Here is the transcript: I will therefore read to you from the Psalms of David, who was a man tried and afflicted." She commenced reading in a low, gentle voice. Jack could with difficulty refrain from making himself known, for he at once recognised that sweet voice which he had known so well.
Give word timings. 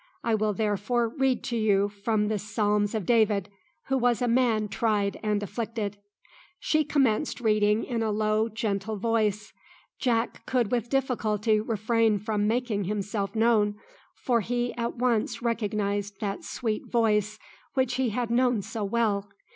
I 0.23 0.33
will 0.33 0.53
therefore 0.53 1.09
read 1.09 1.43
to 1.43 1.55
you 1.57 1.87
from 1.87 2.27
the 2.27 2.39
Psalms 2.39 2.95
of 2.95 3.05
David, 3.05 3.49
who 3.83 3.99
was 3.99 4.19
a 4.19 4.27
man 4.27 4.67
tried 4.67 5.19
and 5.21 5.43
afflicted." 5.43 5.97
She 6.59 6.83
commenced 6.83 7.39
reading 7.39 7.83
in 7.83 8.01
a 8.01 8.09
low, 8.09 8.49
gentle 8.49 8.95
voice. 8.97 9.53
Jack 9.99 10.43
could 10.47 10.71
with 10.71 10.89
difficulty 10.89 11.59
refrain 11.59 12.17
from 12.17 12.47
making 12.47 12.85
himself 12.85 13.35
known, 13.35 13.75
for 14.15 14.41
he 14.41 14.73
at 14.73 14.95
once 14.95 15.43
recognised 15.43 16.19
that 16.19 16.43
sweet 16.43 16.87
voice 16.87 17.37
which 17.75 17.93
he 17.93 18.09
had 18.09 18.31
known 18.31 18.63
so 18.63 18.83
well. 18.83 19.29